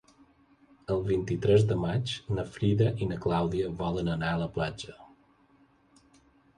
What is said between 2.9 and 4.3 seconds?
i na Clàudia volen